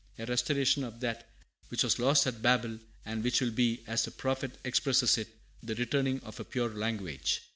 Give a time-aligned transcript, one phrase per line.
[0.17, 1.29] a restoration of that
[1.67, 5.27] which was lost at Babel, and which will be, as the prophet expresses it,
[5.61, 7.41] 'the returning of a pure language!'"